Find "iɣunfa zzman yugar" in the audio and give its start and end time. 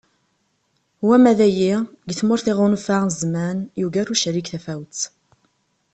2.51-4.07